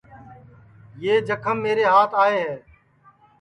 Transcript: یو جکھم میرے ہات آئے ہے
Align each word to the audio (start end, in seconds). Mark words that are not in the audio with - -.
یو 1.03 1.15
جکھم 1.27 1.57
میرے 1.65 1.83
ہات 1.91 2.11
آئے 2.23 2.37
ہے 2.45 2.55